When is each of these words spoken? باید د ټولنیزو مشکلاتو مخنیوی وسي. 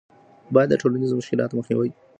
باید 0.53 0.69
د 0.71 0.75
ټولنیزو 0.81 1.19
مشکلاتو 1.19 1.57
مخنیوی 1.59 1.87
وسي. 1.89 1.99